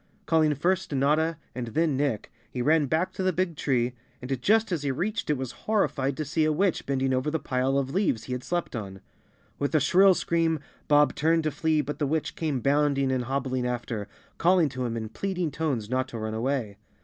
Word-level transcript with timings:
Calling 0.25 0.55
first 0.55 0.91
Notta 0.95 1.37
and 1.53 1.67
then 1.67 1.95
Nick, 1.95 2.31
he 2.49 2.59
ran 2.63 2.87
back 2.87 3.13
to 3.13 3.21
the 3.21 3.31
big 3.31 3.55
tree, 3.55 3.93
and 4.19 4.41
just 4.41 4.71
as 4.71 4.81
he 4.81 4.89
reached 4.89 5.29
it 5.29 5.37
was 5.37 5.51
horrified 5.69 6.17
to 6.17 6.25
see 6.25 6.43
a 6.43 6.51
witch 6.51 6.87
bending 6.87 7.13
over 7.13 7.29
the 7.29 7.37
pile 7.37 7.77
of 7.77 7.93
leaves 7.93 8.23
he 8.23 8.31
had 8.33 8.43
slept 8.43 8.75
on. 8.75 9.01
With 9.59 9.75
a 9.75 9.79
shrill 9.79 10.15
scream 10.15 10.59
Bob 10.87 11.13
turned 11.13 11.43
to 11.43 11.51
flee 11.51 11.81
but 11.81 11.99
the 11.99 12.07
witch 12.07 12.35
came 12.35 12.61
bounding 12.61 13.11
and 13.11 13.25
hobbling 13.25 13.67
after, 13.67 14.07
calling 14.39 14.69
to 14.69 14.85
him 14.87 14.97
in 14.97 15.09
pleading 15.09 15.51
tones 15.51 15.87
not 15.87 16.07
to 16.07 16.17
run 16.17 16.33
away. 16.33 16.77